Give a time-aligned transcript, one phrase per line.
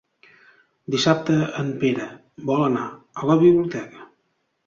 [0.95, 2.07] Dissabte en Pere
[2.51, 2.85] vol anar
[3.25, 4.09] a la biblioteca.